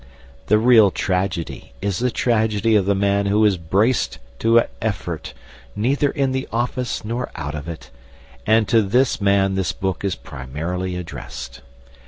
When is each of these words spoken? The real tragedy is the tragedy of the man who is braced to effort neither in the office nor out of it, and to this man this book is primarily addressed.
The 0.47 0.57
real 0.57 0.89
tragedy 0.89 1.73
is 1.79 1.99
the 1.99 2.09
tragedy 2.09 2.75
of 2.75 2.87
the 2.87 2.95
man 2.95 3.27
who 3.27 3.45
is 3.45 3.57
braced 3.57 4.17
to 4.39 4.63
effort 4.81 5.35
neither 5.75 6.09
in 6.09 6.31
the 6.31 6.47
office 6.51 7.05
nor 7.05 7.29
out 7.35 7.53
of 7.53 7.69
it, 7.69 7.91
and 8.47 8.67
to 8.67 8.81
this 8.81 9.21
man 9.21 9.53
this 9.53 9.73
book 9.73 10.03
is 10.03 10.15
primarily 10.15 10.95
addressed. 10.95 11.61